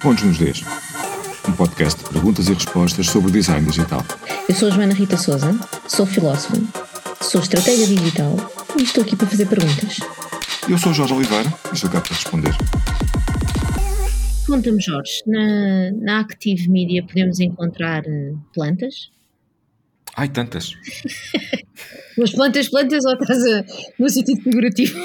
[0.00, 0.62] Pontos nos Ds,
[1.48, 4.04] um podcast de perguntas e respostas sobre design digital.
[4.48, 6.56] Eu sou a Joana Rita Souza, sou filósofa,
[7.20, 8.36] sou estratega digital
[8.78, 9.98] e estou aqui para fazer perguntas.
[10.68, 12.54] Eu sou Jorge Oliveira e estou cá para responder.
[14.46, 19.10] Conta-me, Jorge, na, na Active Media podemos encontrar eh, plantas?
[20.16, 20.72] Ai, tantas.
[22.18, 23.64] Mas plantas, plantas ou estás a,
[23.98, 24.98] no sentido figurativo?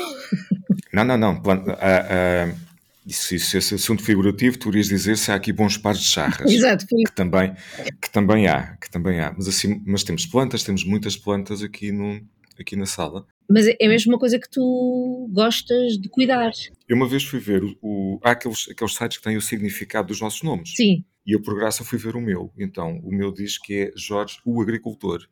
[0.94, 1.42] Não, não, não.
[1.80, 2.71] Ah, ah,
[3.06, 6.52] isso, isso, esse assunto figurativo, tu irias dizer se há aqui bons pares de charras.
[6.52, 6.86] Exato.
[6.88, 7.54] Que também,
[8.02, 9.34] que também há, que também há.
[9.36, 12.22] Mas, assim, mas temos plantas, temos muitas plantas aqui, no,
[12.60, 13.26] aqui na sala.
[13.50, 16.52] Mas é mesmo uma coisa que tu gostas de cuidar.
[16.88, 20.08] Eu uma vez fui ver o, o- há aqueles, aqueles sites que têm o significado
[20.08, 20.74] dos nossos nomes.
[20.76, 21.04] Sim.
[21.26, 22.52] E eu, por graça, fui ver o meu.
[22.58, 25.26] Então, o meu diz que é Jorge, o agricultor.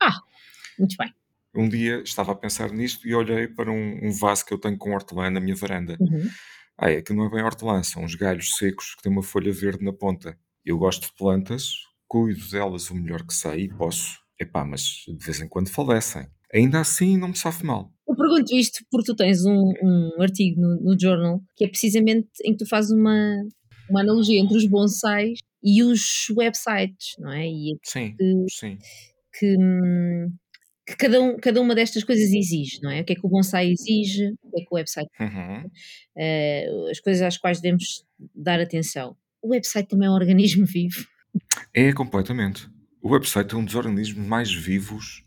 [0.78, 1.14] Muito bem.
[1.56, 4.78] Um dia estava a pensar nisto e olhei para um, um vaso que eu tenho
[4.78, 5.98] com hortelã na minha varanda.
[6.00, 6.30] Uhum.
[6.82, 9.52] Ah, é que não é bem hortelã, são uns galhos secos que têm uma folha
[9.52, 10.38] verde na ponta.
[10.66, 11.74] Eu gosto de plantas,
[12.08, 14.18] cuido delas o melhor que sei e posso.
[14.40, 16.26] Epá, mas de vez em quando falecem.
[16.54, 17.92] Ainda assim não me safo mal.
[18.08, 22.30] Eu pergunto isto porque tu tens um, um artigo no, no Journal que é precisamente
[22.46, 23.44] em que tu fazes uma,
[23.90, 27.46] uma analogia entre os bonsais e os websites, não é?
[27.46, 28.78] E Sim, que, sim.
[29.38, 30.32] que, hum,
[30.90, 33.02] que cada, um, cada uma destas coisas exige, não é?
[33.02, 35.70] O que é que o bonsai exige, o que é que o website, Uhum.
[36.18, 38.04] eh, as coisas às quais devemos
[38.36, 39.16] dar atenção.
[39.42, 41.06] O website também é um organismo vivo.
[41.74, 42.68] É completamente.
[43.02, 45.24] O website é um dos organismos mais vivos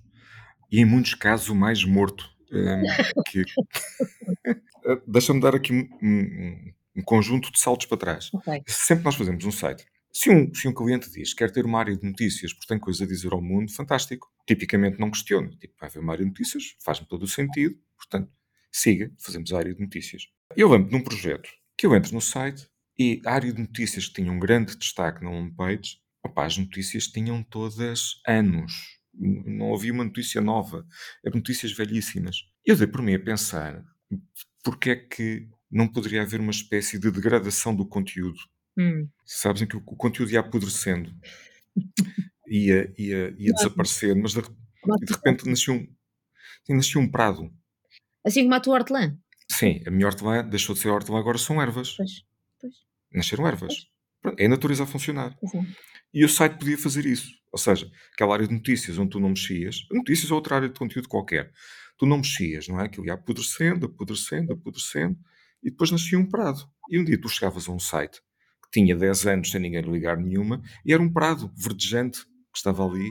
[0.70, 2.28] e, em muitos casos, o mais morto.
[2.52, 2.82] hum,
[3.30, 3.44] que...
[4.84, 8.30] Eh, Deixa-me dar aqui um, um- um conjunto de saltos para trás.
[8.34, 8.62] Ok.
[8.66, 9.84] Sempre nós fazemos um site.
[10.14, 12.78] Se um, se um cliente diz que quer ter uma área de notícias porque tem
[12.78, 14.28] coisa a dizer ao mundo, fantástico.
[14.46, 15.50] Tipicamente não questiono.
[15.56, 17.76] Tipo, vai haver uma área de notícias, faz-me todo o sentido.
[17.96, 18.30] Portanto,
[18.70, 20.24] siga, fazemos a área de notícias.
[20.54, 22.68] Eu lembro de um projeto que eu entro no site
[22.98, 27.06] e a área de notícias que tinha um grande destaque na homepage, opá, as notícias
[27.06, 29.00] tinham todas anos.
[29.14, 30.86] Não havia uma notícia nova.
[31.24, 32.36] Eram notícias velhíssimas.
[32.66, 33.82] Eu dei por mim a pensar
[34.62, 38.38] porque é que não poderia haver uma espécie de degradação do conteúdo
[38.78, 39.08] Hum.
[39.24, 41.12] sabes em que o, o conteúdo ia apodrecendo,
[42.46, 45.86] ia, ia, ia desaparecendo, mas de, de repente nasceu um,
[46.66, 47.50] sim, nasceu um prado.
[48.24, 49.16] Assim como a tua hortelã.
[49.50, 51.96] Sim, a minha hortelã deixou de ser hortelã, agora são ervas.
[51.96, 52.24] Pois,
[52.60, 52.74] pois,
[53.12, 53.74] Nasceram ervas.
[54.20, 55.36] Pronto, É a natureza a funcionar.
[55.40, 55.66] pois é.
[56.14, 57.28] E o site podia fazer isso.
[57.50, 60.78] Ou seja, aquela área de notícias onde tu não mexias, notícias ou outra área de
[60.78, 61.52] conteúdo qualquer,
[61.98, 62.84] tu não mexias, não é?
[62.84, 65.18] Aquilo ia apodrecendo, apodrecendo, apodrecendo,
[65.62, 66.66] e depois nascia um prado.
[66.88, 68.20] E um dia tu chegavas a um site
[68.72, 73.10] tinha 10 anos sem ninguém ligar nenhuma, e era um prado verdejante que estava ali.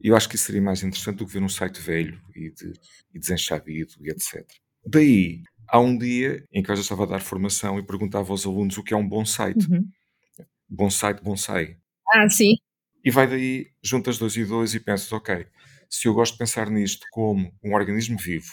[0.00, 2.50] E eu acho que isso seria mais interessante do que ver um site velho e,
[2.50, 2.72] de,
[3.14, 4.44] e desenchavido e etc.
[4.84, 8.46] Daí, há um dia em que eu já estava a dar formação e perguntava aos
[8.46, 9.66] alunos o que é um bom site.
[9.70, 9.88] Uhum.
[10.68, 11.76] Bom site, bonsai.
[12.12, 12.54] Ah, sim.
[13.04, 15.46] E vai daí, juntas dois e dois e pensas, ok,
[15.88, 18.52] se eu gosto de pensar nisto como um organismo vivo,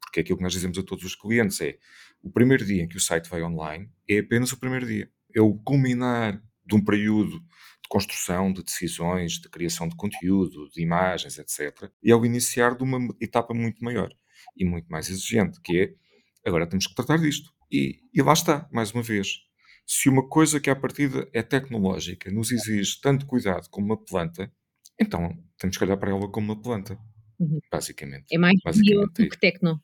[0.00, 1.78] porque aquilo que nós dizemos a todos os clientes é
[2.22, 5.10] o primeiro dia em que o site vai online é apenas o primeiro dia.
[5.34, 10.82] É o culminar de um período de construção de decisões, de criação de conteúdo, de
[10.82, 11.90] imagens, etc.
[12.02, 14.10] E é o iniciar de uma etapa muito maior
[14.56, 15.94] e muito mais exigente, que é
[16.48, 17.50] agora temos que tratar disto.
[17.70, 19.38] E, e lá está, mais uma vez.
[19.86, 24.50] Se uma coisa que à partida é tecnológica nos exige tanto cuidado como uma planta,
[25.00, 26.98] então temos que olhar para ela como uma planta,
[27.40, 27.58] Uhum.
[27.70, 28.26] basicamente.
[28.32, 29.82] É mais Basicamente é do que tecno.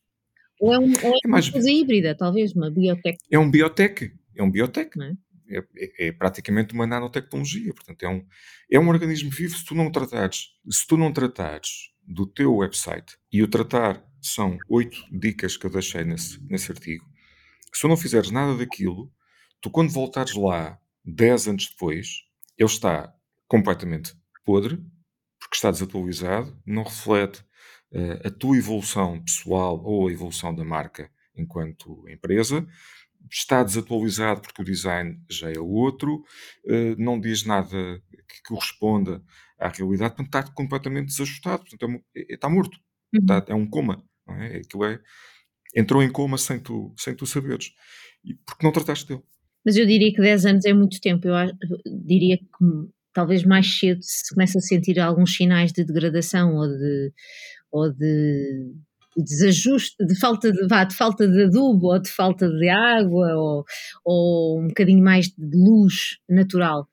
[0.61, 3.19] Ou é, um, ou é É mais- uma coisa híbrida, talvez, uma biotec.
[3.31, 4.97] É um biotech, é um biotech.
[4.97, 5.13] Não é?
[5.51, 8.27] É, é- é praticamente uma nanotecnologia, portanto é um,
[8.71, 13.17] é um organismo vivo se tu não tratares, se tu não tratares do teu website,
[13.33, 17.05] e o tratar são oito dicas que eu deixei nesse, nesse artigo,
[17.73, 19.13] se tu não fizeres nada daquilo,
[19.61, 22.09] tu quando voltares lá 10 anos depois,
[22.57, 23.13] ele está
[23.47, 24.15] completamente
[24.45, 24.77] podre,
[25.39, 27.45] porque está desatualizado, não reflete
[27.93, 32.67] eh, a tua evolução pessoal ou a evolução da marca enquanto empresa,
[33.31, 36.23] está desatualizado porque o design já é outro,
[36.67, 37.77] eh, não diz nada
[38.29, 39.23] que corresponda
[39.59, 42.79] à realidade, portanto está completamente desajustado, portanto, é mo- é- está morto,
[43.15, 43.21] Uhum.
[43.21, 44.57] está- é um coma, não é?
[44.59, 45.01] Aquilo é,
[45.77, 47.71] entrou em coma sem tu, sem tu saberes,
[48.25, 49.23] e porque não trataste dele.
[49.65, 51.27] Mas eu diria que 10 anos é muito tempo.
[51.29, 51.35] Eu
[52.07, 52.45] diria que
[53.13, 57.13] talvez mais cedo se começa a sentir alguns sinais de degradação ou de,
[57.71, 58.73] ou de
[59.23, 63.65] desajuste, de falta de, vá, de falta de adubo ou de falta de água ou,
[64.05, 66.89] ou um bocadinho mais de luz natural.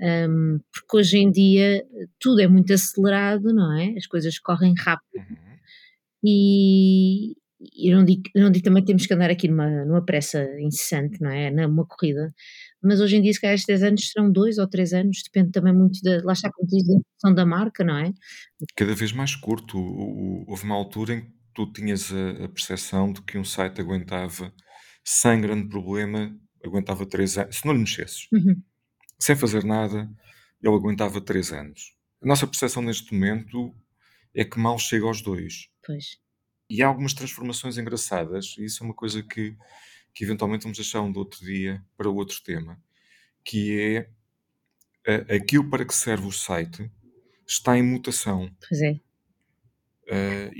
[0.00, 1.84] Hum, porque hoje em dia
[2.18, 3.94] tudo é muito acelerado, não é?
[3.98, 5.36] As coisas correm rápido Uhum.
[6.24, 7.34] e
[7.86, 10.42] eu não digo, eu não digo também que temos que andar aqui numa, numa pressa
[10.60, 11.50] incessante, não é?
[11.50, 12.32] Numa corrida,
[12.82, 15.52] mas hoje em dia, se calhar, estes 10 anos serão 2 ou 3 anos, depende
[15.52, 16.82] também muito da, lá está, como diz,
[17.22, 18.12] da da marca, não é?
[18.76, 19.78] Cada vez mais curto.
[20.48, 24.52] Houve uma altura em que tu tinhas a, a percepção de que um site aguentava,
[25.04, 27.56] sem grande problema, aguentava 3 anos.
[27.56, 28.62] Se não lhe mexesses, Uhum,
[29.18, 30.10] sem fazer nada,
[30.62, 31.94] ele aguentava 3 anos.
[32.22, 33.74] A nossa percepção neste momento
[34.34, 35.68] é que mal chega aos dois.
[35.84, 36.18] pois.
[36.70, 39.56] E há algumas transformações engraçadas, e isso é uma coisa que,
[40.14, 42.80] que eventualmente vamos deixar um do outro dia para outro tema,
[43.44, 44.10] que é
[45.36, 46.90] aquilo para que serve o site
[47.46, 48.50] está em mutação.
[48.68, 49.00] Pois é.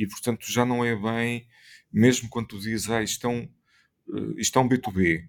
[0.03, 1.47] E portanto já não é bem,
[1.93, 3.45] mesmo quando tu dizes, ah, isto é um,
[4.09, 5.29] uh, isto é um B2B,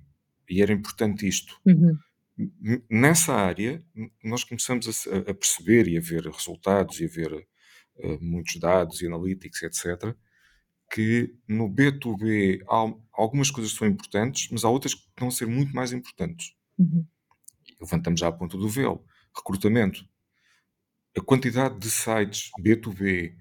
[0.49, 1.59] e era importante isto.
[1.65, 1.97] Uhum,
[2.89, 3.83] Nessa área,
[4.23, 9.01] nós começamos a, a perceber e a ver resultados e a ver uh, muitos dados
[9.01, 10.15] e analytics, etc.,
[10.91, 15.45] que no B2B há al- algumas coisas são importantes, mas há outras que vão ser
[15.45, 16.53] muito mais importantes.
[16.79, 17.05] uhum,
[17.79, 19.05] Levantamos já a ponta do véu.
[19.35, 20.05] Recrutamento.
[21.17, 23.35] A quantidade de sites B2B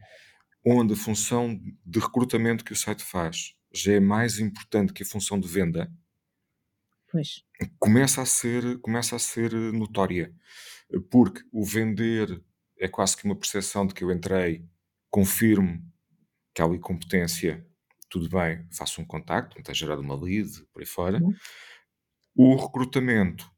[0.64, 5.06] onde a função de recrutamento que o site faz já é mais importante que a
[5.06, 5.90] função de venda,
[7.10, 7.44] pois.
[7.78, 10.34] começa a ser, começa a ser eh, notória.
[11.10, 12.42] Porque o vender
[12.78, 14.66] é quase que uma percepção de que eu entrei,
[15.08, 15.80] confirmo
[16.52, 17.64] que há ali competência,
[18.08, 21.22] tudo bem, faço um contacto, está gerado uma lead, por aí fora.
[21.22, 21.34] Uhum.
[22.34, 23.48] O recrutamento,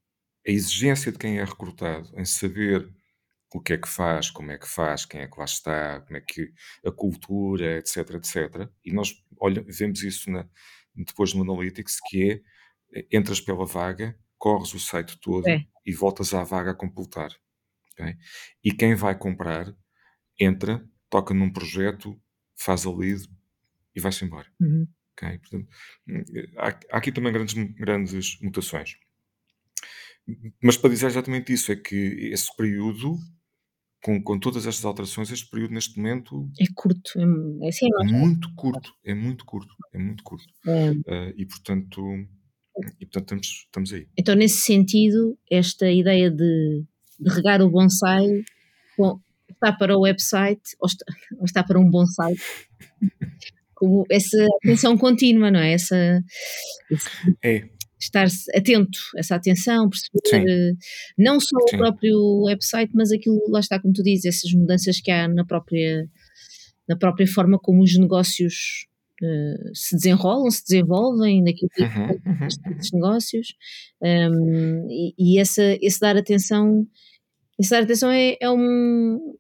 [0.47, 2.93] a exigência de quem é recrutado em saber
[3.55, 6.17] o que é que faz, como é que faz, quem é que lá está, como
[6.17, 6.53] é que
[6.87, 8.71] a cultura, etc, etc.
[8.85, 10.49] E nós olha, vemos isso na-
[10.95, 12.43] depois no Analytics, que é
[13.01, 15.65] eh, entras pela vaga, corres o site todo É.
[15.87, 17.31] e voltas à vaga a completar.
[17.93, 18.15] ok?
[18.65, 19.75] E quem vai comprar
[20.41, 22.21] entra, toca num projeto,
[22.59, 23.29] faz a lead
[23.95, 24.49] e vai-se embora.
[24.61, 25.39] Uhum, ok?
[25.39, 25.69] Portanto,
[26.09, 26.25] hum,
[26.59, 28.97] há, há aqui também grandes, grandes mutações.
[30.63, 31.97] Mas para dizer exatamente isso, é que
[32.33, 33.17] esse período,
[34.03, 37.13] com, com todas estas alterações, este período neste momento É curto,
[37.63, 40.53] é, assim, é muito curto, é muito curto, é muito curto.
[40.67, 42.01] é, Ah, e portanto,
[43.01, 44.09] e, portanto estamos, estamos aí.
[44.19, 46.85] Então, nesse sentido, esta ideia de,
[47.21, 48.27] de regar o bonsai
[48.99, 49.21] bom,
[49.51, 51.05] está para o website ou está,
[51.39, 52.35] ou está para um bonsai?
[53.75, 55.73] Como essa atenção contínua, não é?
[55.73, 56.23] Essa,
[56.91, 57.09] esse-
[57.43, 57.69] É,
[58.05, 60.51] estar atento, essa atenção, perceber Sim.
[60.51, 60.73] eh,
[61.19, 61.77] não só o Sim.
[61.79, 66.09] próprio website, mas aquilo, lá está, como tu dizes, essas mudanças que há na própria,
[66.89, 68.87] na própria forma como os negócios
[69.23, 73.55] eh, se desenrolam, se desenvolvem, naquilo que Uhum, uhum, esses negócios
[74.03, 76.87] um, e, e essa, esse dar atenção
[77.59, 79.37] esse dar atenção é, é um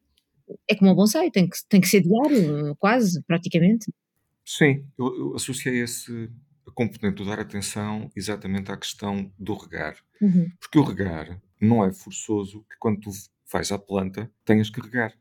[0.69, 3.93] é como um bonsai, tem que, tem que ser diário, quase, praticamente.
[4.44, 6.31] Sim, eu, eu associei esse
[6.70, 9.97] componente do dar atenção exatamente à questão do regar.
[10.20, 10.50] Uhum.
[10.61, 13.11] Porque o regar não é forçoso que quando tu
[13.53, 15.12] vais à planta tenhas que regar.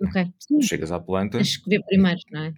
[0.00, 0.32] Ok.
[0.38, 2.54] Sim, Chegas à planta, tens que ver primeiro, não é?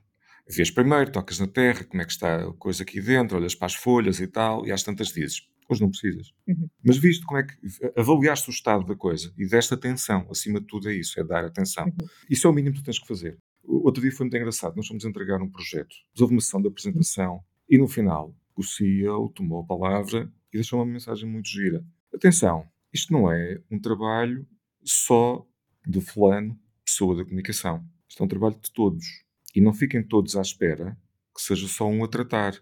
[0.50, 3.66] vês primeiro, tocas na terra, como é que está a coisa aqui dentro, olhas para
[3.66, 5.48] as folhas e tal, e às tantas dizes.
[5.68, 6.32] Hoje não precisas.
[6.48, 6.68] Uhum.
[6.84, 7.54] Mas visto como é que
[7.96, 11.44] avaliaste o estado da coisa e deste atenção, acima de tudo é isso, é dar
[11.44, 11.86] atenção.
[11.86, 12.08] Uhum.
[12.28, 13.38] Isso é o mínimo que tu tens que fazer.
[13.62, 17.40] Outro dia foi muito engraçado, nós fomos entregar um projeto, houve uma sessão de apresentação
[17.70, 21.84] e no final o CEO tomou a palavra e deixou uma mensagem muito gira.
[22.12, 24.44] Atenção, isto não é um trabalho
[24.82, 25.46] só
[25.86, 27.84] de fulano, pessoa da comunicação.
[28.08, 29.06] Isto é um trabalho de todos.
[29.54, 30.98] E não fiquem todos à espera
[31.34, 32.52] que seja só um a tratar.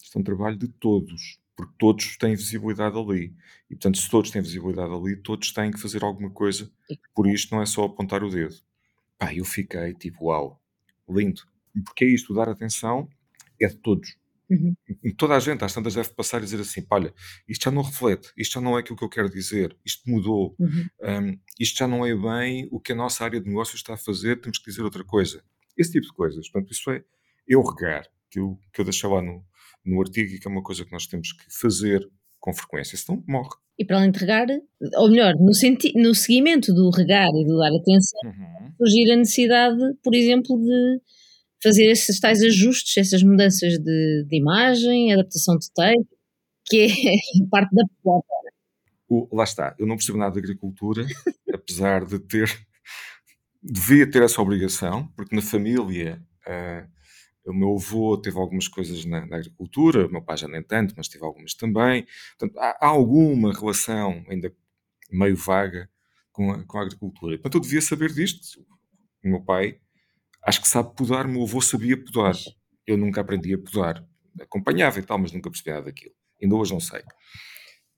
[0.00, 3.34] Isto é um trabalho de todos, porque todos têm visibilidade ali.
[3.70, 6.70] E, portanto, se todos têm visibilidade ali, todos têm que fazer alguma coisa.
[7.14, 8.54] Por isto não é só apontar o dedo.
[9.18, 10.60] Pá, eu fiquei tipo, uau,
[11.08, 11.42] lindo.
[11.84, 13.08] Porque é isto, dar atenção
[13.60, 14.16] é de todos.
[14.50, 14.74] Uhum.
[15.04, 17.12] E Toda a gente às tantas deve passar e dizer assim, olha,
[17.48, 20.56] isto já não reflete, isto já não é aquilo que eu quero dizer, isto mudou,
[20.58, 20.86] Uhum.
[21.02, 23.96] Hum, isto já não é bem o que a nossa área de negócio está a
[23.96, 25.42] fazer, temos que dizer outra coisa.
[25.76, 26.48] Esse tipo de coisas.
[26.48, 27.04] Portanto, isso é
[27.46, 29.44] eu regar, que eu, que eu deixei lá no,
[29.84, 33.22] no artigo e que é uma coisa que nós temos que fazer com frequência, senão
[33.26, 33.50] morre.
[33.78, 34.46] E para além de regar,
[34.96, 38.20] ou melhor, no, senti no seguimento do regar e do dar atenção,
[38.76, 41.00] surgir a necessidade, por exemplo, de
[41.62, 46.16] fazer esses tais ajustes, essas mudanças de, de imagem, adaptação de texto,
[46.66, 46.88] que é
[47.50, 48.26] parte da plata.
[49.08, 51.06] O- lá está, eu não percebo nada de agricultura,
[51.54, 52.50] apesar de ter,
[53.62, 56.86] devia ter essa obrigação, porque na família ah,
[57.46, 60.94] o meu avô teve algumas coisas na, na agricultura, o meu pai já nem tanto,
[60.96, 62.06] mas teve algumas também.
[62.38, 64.52] Portanto, há, há alguma relação, ainda
[65.10, 65.88] meio vaga,
[66.32, 67.36] com a, com a agricultura.
[67.38, 68.60] Portanto, eu devia saber disto.
[69.24, 69.78] O meu pai,
[70.48, 72.34] acho que sabe podar, meu avô sabia podar.
[72.86, 74.02] Eu nunca aprendi a podar.
[74.40, 76.14] Acompanhava e tal, mas nunca percebi nada daquilo.
[76.42, 77.02] Ainda hoje não sei.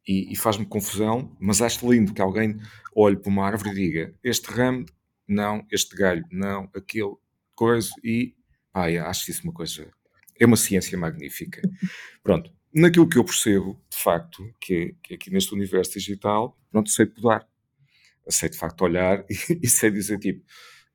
[0.07, 2.59] e, e faz-me confusão, mas acho lindo que alguém
[2.95, 4.85] olhe para uma árvore e diga este ramo,
[5.29, 7.15] não, este galho, não, aquele
[7.55, 8.35] coisa, e
[8.73, 9.89] pá, acho isso uma coisa,
[10.41, 11.61] é uma ciência magnífica.
[12.25, 17.07] Pronto, naquilo que eu percebo, de facto, que, que aqui neste universo digital, pronto, sei
[17.07, 17.47] podar.
[18.29, 20.45] Sei de facto olhar e, e sei dizer tipo,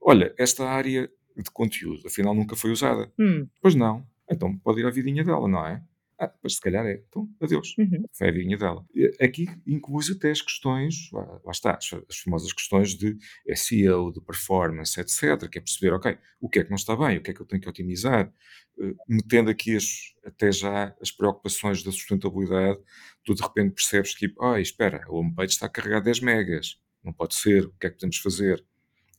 [0.01, 1.09] olha, esta área
[1.44, 3.12] de conteúdo, afinal nunca foi usada.
[3.20, 3.48] Hum.
[3.62, 4.06] Pois não.
[4.30, 5.82] Então pode ir à vidinha dela, não é?
[6.18, 7.04] Ah, pois se calhar é.
[7.10, 7.75] Então, adeus.
[7.77, 8.06] Uhum.
[8.13, 8.86] Foi a vidinha dela.
[8.96, 13.18] E Aqui inclui até as questões, lá, lá está, as, as famosas questões de
[13.54, 15.50] SEO, de performance, etc.
[15.50, 17.42] Que é perceber, ok, o que é que não está bem, o que é que
[17.42, 18.32] eu tenho que otimizar,
[18.80, 22.80] eh, metendo aqui as, até já as preocupações da sustentabilidade,
[23.25, 27.12] tu de repente percebes que, ah, espera, a homepage está a carregar 10 megas, não
[27.12, 28.65] pode ser, o que é que podemos fazer?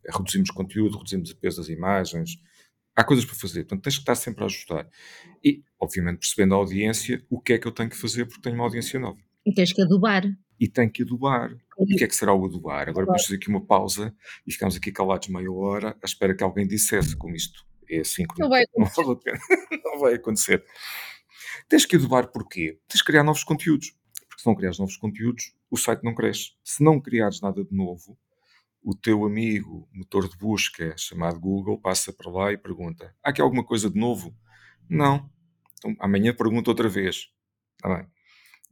[0.08, 2.38] Reduzimos conteúdo, reduzimos o peso das imagens,
[2.94, 4.88] há coisas para fazer, portanto tens que estar sempre a ajustar.
[5.44, 8.54] E, obviamente, percebendo a audiência, o que é que eu tenho que fazer porque tenho
[8.54, 9.18] uma audiência nova.
[9.44, 10.24] E tens que adubar.
[10.58, 11.52] E tenho que adubar.
[11.78, 12.88] E o que é que será o adubar?
[12.88, 14.14] Agora vamos fazer aqui uma pausa
[14.46, 18.24] e ficamos aqui calados meia hora à espera que alguém dissesse como isto é assim
[18.38, 19.18] Não vai não vale
[19.84, 20.64] não vai acontecer.
[21.68, 22.78] Tens que adubar porquê?
[22.88, 23.94] Tens que criar novos conteúdos.
[24.28, 26.52] Porque se não criares novos conteúdos, o site não cresce.
[26.64, 28.18] Se não criares nada de novo,
[28.86, 33.40] o teu amigo motor de busca chamado Google passa para lá e pergunta: há aqui
[33.42, 34.32] alguma coisa de novo?
[34.88, 35.28] Não.
[35.78, 37.26] Então amanhã pergunta outra vez.
[37.74, 38.08] Está bem.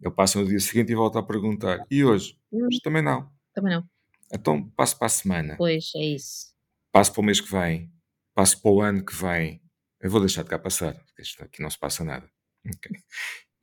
[0.00, 1.85] Ele passa no dia seguinte e volta a perguntar.
[1.90, 2.38] E hoje?
[2.52, 3.28] Hum, Hoje também não.
[3.52, 3.85] também não.
[4.33, 5.56] Então passo para a semana.
[5.56, 6.54] Pois, é isso.
[6.92, 7.92] Passo para o mês que vem.
[8.35, 9.61] Passo para o ano que vem.
[10.00, 10.94] Eu vou deixar de cá passar.
[10.94, 12.30] porque aqui não se passa nada.
[12.66, 12.92] Ok.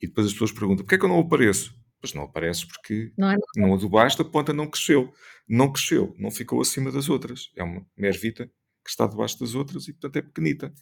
[0.02, 1.74] E depois as pessoas perguntam: porquê é que eu não apareço?
[2.02, 3.36] Pois não apareces porque Não é?
[3.56, 5.12] não adubaste, a ponta não cresceu.
[5.48, 7.50] Não cresceu, não ficou acima das outras.
[7.56, 8.46] É uma, uma ervita
[8.84, 10.72] que está debaixo das outras e, portanto, é pequenita.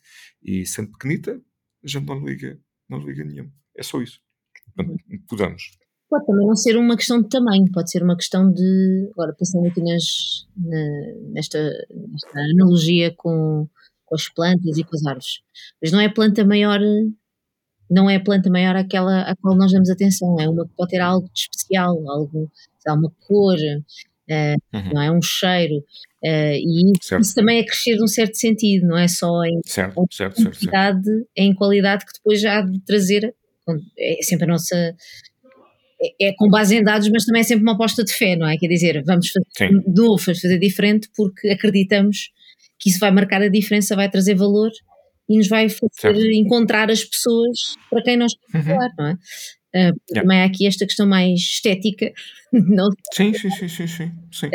[0.43, 1.39] E sendo pequenita,
[1.85, 2.59] a gente não liga,
[2.89, 3.51] não liga nenhum.
[3.77, 4.19] É só isso.
[4.75, 4.97] Portanto,
[5.29, 5.63] podemos.
[6.09, 9.11] Pode também não ser uma questão de tamanho, pode ser uma questão de.
[9.13, 11.59] Agora, pensando aqui nas, na- nesta,
[12.09, 13.69] nesta analogia com,
[14.07, 15.41] com as plantas e com as árvores.
[15.83, 16.81] Mas não é a planta maior,
[17.91, 20.91] não é a planta maior aquela à qual nós damos atenção, é uma que pode
[20.91, 22.51] ter algo de especial, algo,
[22.87, 23.57] lá, uma cor,
[24.29, 24.91] eh, Uhum.
[24.95, 25.11] não é?
[25.11, 25.85] Um cheiro.
[26.23, 27.23] eh, e isso, Certo.
[27.23, 31.01] isso também é crescer num certo sentido, não é só em Certo, certo, quantidade
[31.37, 33.35] em qualidade que depois já há de trazer
[33.99, 34.77] é sempre a nossa
[36.03, 38.47] é, é com base em dados mas também é sempre uma aposta de fé não
[38.49, 39.81] é quer dizer vamos fazer Sim.
[39.81, 42.31] de novo vamos fazer diferente porque acreditamos
[42.79, 44.71] que isso vai marcar a diferença vai trazer valor
[45.31, 46.21] e nos vai fazer Certo.
[46.35, 47.59] encontrar as pessoas
[47.91, 48.75] para quem nós queremos Uhum.
[48.77, 49.19] falar não é
[49.75, 49.79] Ah,
[50.13, 50.23] Yeah.
[50.23, 52.13] também há aqui esta questão mais estética
[52.53, 54.13] não Sim, sim, sim, sim, sim.
[54.33, 54.51] Sim,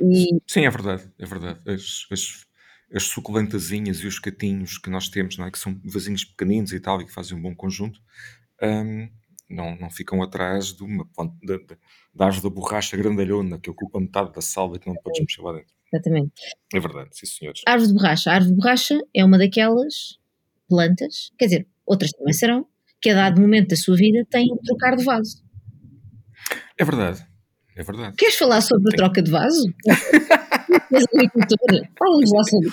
[0.00, 1.60] e Sim, é verdade, é verdade.
[1.70, 2.46] As, as,
[2.94, 5.50] as suculentazinhas e os catinhos que nós temos, não é?
[5.50, 8.00] que são vasinhos pequeninos e tal, e que fazem um bom conjunto,
[8.62, 9.08] hum,
[9.48, 11.76] não, não ficam atrás de uma ponte, da, da,
[12.14, 15.42] da árvore da borracha grandalhona que ocupa metade da sala e que não podes mexer
[15.42, 15.74] lá dentro.
[15.96, 16.32] Exatamente
[16.74, 17.62] É verdade, sim senhores.
[17.66, 18.30] árvore de borracha.
[18.30, 20.18] A árvore de borracha é uma daquelas
[20.68, 22.66] plantas, quer dizer, outras também serão,
[23.00, 25.42] que a dado momento da sua vida têm de trocar de vaso.
[26.78, 27.24] É verdade,
[27.76, 28.16] é verdade.
[28.16, 29.72] Queres falar sobre a troca de vaso?
[30.92, 31.04] És.
[31.98, 32.70] Fala-nos lá sobre.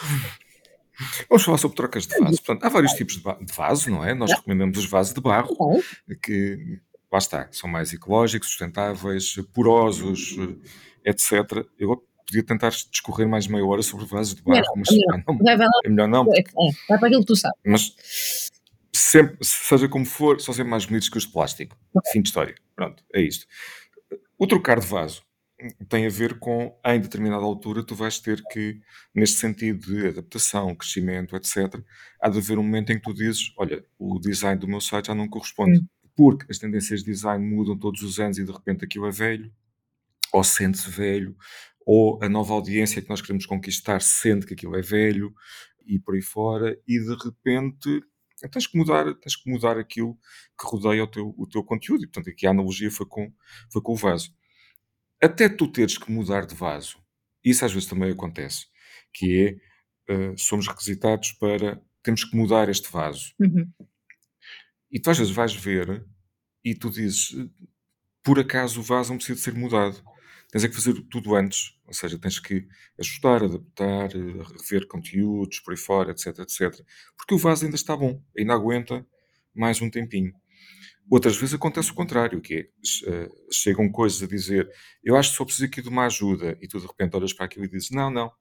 [1.30, 2.38] Vamos falar sobre trocas de vaso.
[2.44, 4.14] Portanto, há vários tipos de, va- de vaso, não é?
[4.14, 5.56] Nós recomendamos os vasos de barro,
[6.22, 6.80] que
[7.12, 10.36] lá está, são mais ecológicos, sustentáveis, porosos,
[11.06, 11.66] eh, etc.
[11.78, 15.14] Eu podia tentar discorrer mais meia hora sobre vasos de barro, mas melhor.
[15.20, 15.72] ah, não, Vai, vai lá.
[15.86, 16.44] é melhor não, É, é,
[16.90, 17.58] vai para aquilo que tu sabes.
[17.66, 17.96] mas
[18.96, 21.78] sempre, seja como for, são sempre mais bonitos que os de plástico.
[22.12, 22.56] Fim de história.
[22.76, 23.46] Pronto, é isto.
[24.38, 25.22] O trocar de vaso
[25.88, 28.82] tem a ver com, em determinada altura, tu vais ter que,
[29.16, 31.80] neste sentido de adaptação, crescimento, etc.,
[32.22, 35.08] há de haver um momento em que tu dizes: Olha, o design do meu site
[35.08, 35.82] já não corresponde.
[36.16, 39.52] Porque as tendências de design mudam todos os anos e de repente aquilo é velho,
[40.32, 41.36] ou sente-se velho,
[41.86, 45.34] ou a nova audiência que nós queremos conquistar sente que aquilo é velho,
[45.86, 48.02] e por aí fora, e de repente
[48.52, 50.18] tens que mudar, tens que mudar aquilo
[50.60, 52.04] que rodeia o teu, o teu conteúdo.
[52.04, 53.32] E portanto aqui a analogia foi com,
[53.72, 54.34] foi com o vaso.
[55.22, 56.98] Até tu teres que mudar de vaso,
[57.44, 58.68] isso às vezes também acontece,
[59.14, 59.60] que
[60.10, 63.34] é, eh, somos requisitados para, temos que mudar este vaso.
[63.40, 63.72] Uhum.
[64.92, 66.06] E tu às vezes vais ver
[66.64, 67.36] e tu dizes,
[68.22, 70.04] por acaso o vaso não precisa de ser mudado.
[70.54, 72.68] Tens é que fazer tudo antes, ou seja, tens que
[73.00, 76.80] ajustar, adaptar, rever conteúdos, por aí fora, etc, etc.
[77.18, 79.04] Porque o vaso ainda está bom, ainda aguenta
[79.52, 80.32] mais um tempinho.
[81.10, 82.60] Outras vezes acontece o contrário, que é,
[83.10, 84.70] eh, chegam coisas a dizer,
[85.04, 87.48] eu acho que só preciso aqui de uma ajuda, e tu de repente olhas para
[87.48, 88.32] aquilo e dizes, não, não,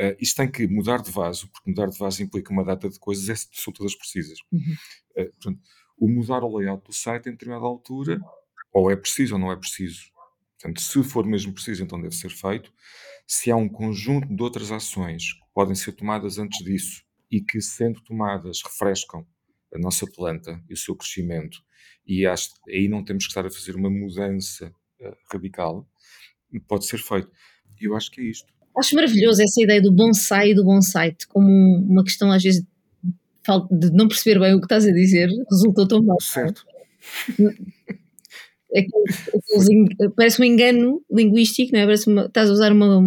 [0.00, 2.98] eh, isto tem que mudar de vaso, porque mudar de vaso implica uma data de
[2.98, 4.36] coisas, essas são todas precisas.
[4.50, 4.74] Uhum.
[5.14, 5.60] Eh, portanto,
[5.96, 8.20] o mudar o layout do site em determinada altura
[8.74, 10.10] ou é preciso ou não é preciso.
[10.62, 12.72] Portanto, se for mesmo preciso, então deve ser feito.
[13.26, 17.60] Se há um conjunto de outras ações que podem ser tomadas antes disso e que,
[17.60, 19.26] sendo tomadas, refrescam
[19.74, 21.58] a nossa planta e o seu crescimento,
[22.06, 25.88] e aí não temos que estar a fazer uma mudança uh, radical,
[26.68, 27.30] pode ser feito.
[27.80, 28.52] E eu acho que é isto.
[28.78, 32.64] Acho maravilhoso essa ideia do bonsai e do bonsai como uma questão às vezes
[33.70, 36.20] de não perceber bem o que estás a dizer, resultou tão mal.
[36.20, 36.64] Certo.
[40.16, 41.84] Parece um engano linguístico, não é?
[41.84, 43.02] Parece uma, estás a usar uma,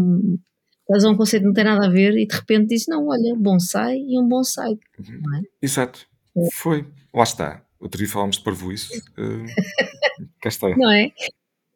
[0.82, 3.08] estás a um conceito que não tem nada a ver e de repente dizes, não,
[3.08, 4.78] olha, bonsai e um bonsai.
[5.00, 5.38] Uhum.
[5.38, 5.42] É?
[5.62, 6.08] Exato.
[6.38, 6.48] É.
[6.54, 6.86] Foi.
[7.14, 7.64] Lá está.
[7.80, 8.98] Outro dia falámos de parvoíce.
[9.18, 9.46] Uh,
[10.42, 10.70] cá está.
[10.78, 11.12] Não é?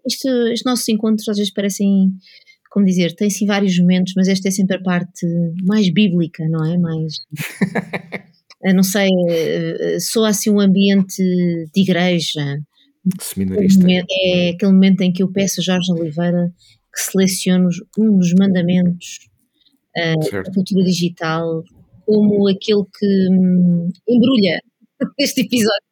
[0.08, 2.12] Isto, estes nossos encontros às vezes parecem,
[2.72, 5.26] como dizer, tem sim vários momentos, mas esta é sempre a parte
[5.64, 6.78] mais bíblica, não é?
[6.78, 7.14] Mais.
[8.74, 12.60] não sei, eh, soa assim um ambiente de igreja.
[13.20, 13.86] Seminarista.
[13.90, 16.54] É aquele momento em que eu peço a Jorge Oliveira
[16.94, 19.20] que selecione um dos mandamentos
[19.98, 21.64] uh, da cultura digital
[22.06, 24.60] como aquele que hum, embrulha
[25.20, 25.90] este episódio.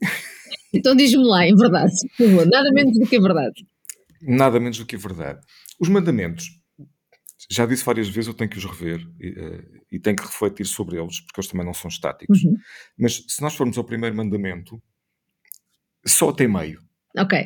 [0.72, 3.66] então diz-me lá, em verdade, por favor, nada menos do que a verdade.
[4.22, 5.40] Nada menos do que a verdade.
[5.78, 6.46] Os mandamentos,
[7.50, 10.66] já disse várias vezes, eu tenho que os rever e, uh, e tenho que refletir
[10.66, 12.42] sobre eles, porque eles também não são estáticos.
[12.42, 12.54] Uhum.
[12.98, 14.82] Mas se nós formos ao primeiro mandamento,
[16.06, 16.80] só até meio.
[17.16, 17.38] Ok.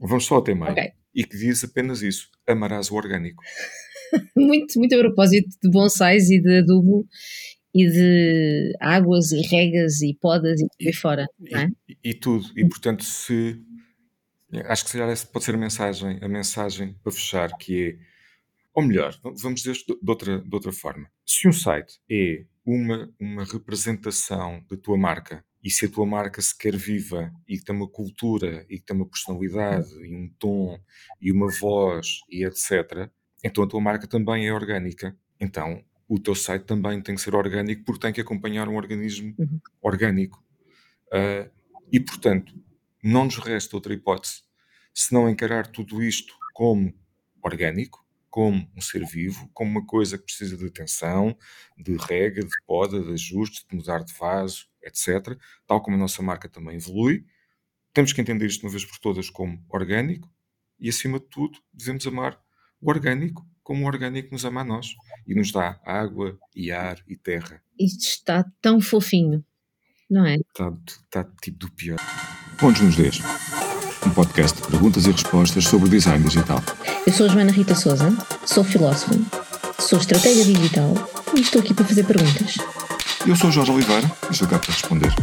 [0.00, 0.72] Vamos só até meio.
[0.72, 0.92] Okay.
[1.14, 3.42] E que diz apenas isso: amarás o orgânico.
[4.36, 7.06] muito, muito a propósito de bonsais e de adubo
[7.74, 11.68] e de águas e regas e podas e tudo aí fora, não é?
[11.88, 12.46] E, e, tudo.
[12.56, 13.60] E portanto, se
[14.66, 17.96] acho que se essa pode ser a mensagem, a mensagem para fechar, que é,
[18.72, 21.10] ou melhor, vamos dizer de outra, de outra forma.
[21.26, 26.42] Se um site é uma, uma representação da tua marca e se a tua marca
[26.42, 30.28] se quer viva e que tem uma cultura e que tem uma personalidade e um
[30.38, 30.78] tom
[31.18, 33.10] e uma voz e etc.,
[33.42, 35.16] então a tua marca também é orgânica.
[35.40, 39.34] Então o teu site também tem que ser orgânico porque tem que acompanhar um organismo
[39.38, 39.58] uhum.
[39.80, 40.44] orgânico.
[41.06, 41.50] Uh,
[41.90, 42.54] e portanto,
[43.02, 44.42] não nos resta outra hipótese
[44.92, 46.94] se não encarar tudo isto como
[47.42, 51.36] orgânico, como um ser vivo, como uma coisa que precisa de atenção,
[51.76, 55.38] de rega, de poda, de ajuste, de mudar de vaso, etc.
[55.66, 57.24] Tal como a nossa marca também evolui,
[57.92, 60.28] temos que entender isto uma vez por todas como orgânico
[60.78, 62.38] e, acima de tudo, devemos amar
[62.80, 64.94] o orgânico como o orgânico nos ama a nós
[65.26, 67.62] e nos dá água e ar e terra.
[67.78, 69.44] Isto está tão fofinho,
[70.10, 70.36] não é?
[70.36, 71.98] Está, está tipo do pior.
[72.58, 73.20] Pontos nos Ds.
[74.06, 76.60] Um podcast de perguntas e respostas sobre o design digital.
[77.06, 78.10] Eu sou a Joana Rita Souza,
[78.44, 79.14] sou filósofa,
[79.80, 80.92] sou estratégia digital
[81.34, 82.56] e estou aqui para fazer perguntas.
[83.26, 85.14] Eu sou Jorge Oliveira e estou cá para responder.